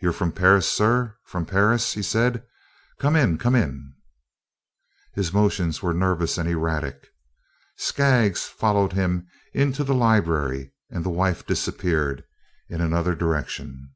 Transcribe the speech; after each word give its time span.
"You 0.00 0.10
're 0.10 0.12
from 0.12 0.30
Paris, 0.30 0.70
sir, 0.70 1.16
from 1.24 1.44
Paris?" 1.44 1.94
he 1.94 2.00
said. 2.00 2.44
"Come 3.00 3.16
in, 3.16 3.36
come 3.36 3.56
in." 3.56 3.94
His 5.14 5.32
motions 5.32 5.82
were 5.82 5.92
nervous 5.92 6.38
and 6.38 6.48
erratic. 6.48 7.08
Skaggs 7.76 8.44
followed 8.46 8.92
him 8.92 9.26
into 9.52 9.82
the 9.82 9.92
library, 9.92 10.72
and 10.88 11.04
the 11.04 11.10
wife 11.10 11.44
disappeared 11.44 12.22
in 12.68 12.80
another 12.80 13.16
direction. 13.16 13.92